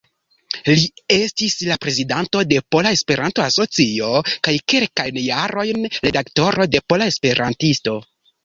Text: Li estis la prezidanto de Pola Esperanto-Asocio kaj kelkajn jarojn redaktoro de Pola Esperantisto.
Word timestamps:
Li 0.69 0.77
estis 1.15 1.57
la 1.71 1.75
prezidanto 1.83 2.41
de 2.53 2.57
Pola 2.75 2.93
Esperanto-Asocio 2.97 4.09
kaj 4.49 4.55
kelkajn 4.75 5.23
jarojn 5.27 5.87
redaktoro 6.09 6.67
de 6.75 6.85
Pola 6.91 7.13
Esperantisto. 7.15 7.97